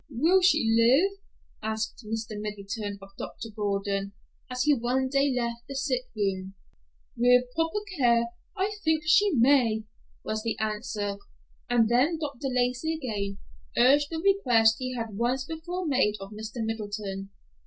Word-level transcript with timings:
"Will 0.09 0.41
she 0.41 0.67
live?" 0.67 1.19
asked 1.61 2.03
Mr. 2.07 2.31
Middleton 2.31 2.97
of 3.03 3.09
Dr. 3.19 3.49
Gordon, 3.55 4.13
as 4.49 4.63
he 4.63 4.73
one 4.73 5.09
day 5.09 5.31
left 5.31 5.61
the 5.69 5.75
sick 5.75 6.05
room. 6.17 6.55
"With 7.15 7.43
proper 7.53 7.81
care, 7.99 8.29
I 8.57 8.71
think 8.83 9.03
she 9.05 9.29
may," 9.29 9.83
was 10.25 10.41
the 10.41 10.57
answer; 10.57 11.17
and 11.69 11.87
then 11.87 12.17
Dr. 12.17 12.47
Lacey 12.49 12.95
again 12.95 13.37
urged 13.77 14.07
the 14.09 14.17
request 14.17 14.77
he 14.79 14.95
had 14.95 15.11
once 15.17 15.45
before 15.45 15.85
made 15.85 16.15
of 16.19 16.31
Mr. 16.31 16.65
Middleton. 16.65 17.29